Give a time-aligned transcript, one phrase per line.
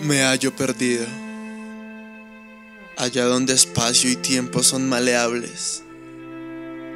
[0.00, 1.04] Me hallo perdido,
[2.96, 5.82] allá donde espacio y tiempo son maleables,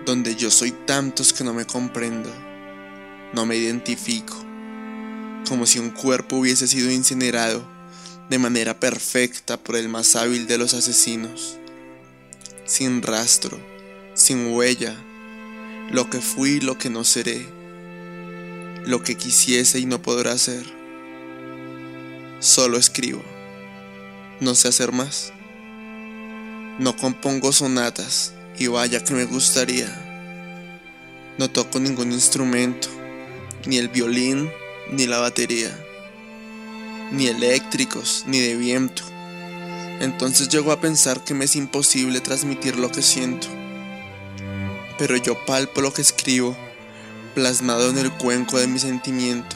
[0.06, 2.30] donde yo soy tantos que no me comprendo,
[3.32, 4.36] no me identifico,
[5.48, 7.66] como si un cuerpo hubiese sido incinerado
[8.30, 11.58] de manera perfecta por el más hábil de los asesinos,
[12.66, 13.58] sin rastro,
[14.14, 14.94] sin huella,
[15.90, 17.44] lo que fui y lo que no seré,
[18.86, 20.81] lo que quisiese y no podrá ser
[22.42, 23.22] Solo escribo.
[24.40, 25.32] No sé hacer más.
[26.80, 29.86] No compongo sonatas y vaya que me gustaría.
[31.38, 32.88] No toco ningún instrumento,
[33.64, 34.50] ni el violín,
[34.90, 35.70] ni la batería,
[37.12, 39.04] ni eléctricos, ni de viento.
[40.00, 43.46] Entonces llego a pensar que me es imposible transmitir lo que siento.
[44.98, 46.56] Pero yo palpo lo que escribo,
[47.36, 49.54] plasmado en el cuenco de mi sentimiento,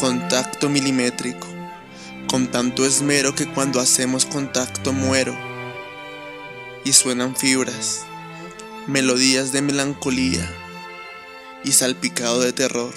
[0.00, 1.57] contacto milimétrico
[2.28, 5.36] con tanto esmero que cuando hacemos contacto muero.
[6.84, 8.06] Y suenan fibras,
[8.86, 10.48] melodías de melancolía
[11.64, 12.92] y salpicado de terror.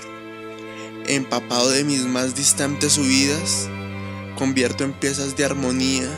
[1.07, 3.67] Empapado de mis más distantes huidas,
[4.37, 6.09] convierto en piezas de armonía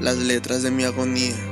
[0.00, 1.51] las letras de mi agonía.